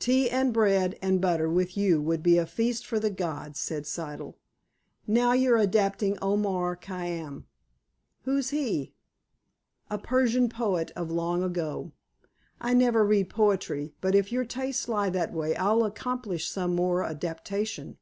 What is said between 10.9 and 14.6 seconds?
of long ago." "I never read poetry. But, if your